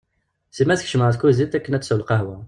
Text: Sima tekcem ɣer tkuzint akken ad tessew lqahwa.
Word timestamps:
Sima 0.55 0.77
tekcem 0.79 1.03
ɣer 1.03 1.13
tkuzint 1.13 1.57
akken 1.57 1.75
ad 1.75 1.81
tessew 1.81 1.97
lqahwa. 2.01 2.37